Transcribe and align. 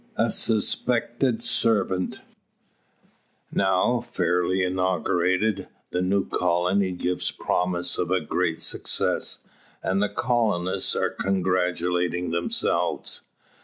A 0.17 0.31
SUSPECTED 0.31 1.43
SERVANT. 1.43 2.21
Now 3.53 3.99
fairly 4.01 4.63
inaugurated, 4.63 5.67
the 5.91 6.01
new 6.01 6.25
colony 6.27 6.91
gives 6.91 7.29
promise 7.29 7.99
of 7.99 8.09
a 8.09 8.19
great 8.19 8.63
success; 8.63 9.41
and 9.83 10.01
the 10.01 10.09
colonists 10.09 10.95
are 10.95 11.11
congratulating 11.11 12.31
themselves. 12.31 13.25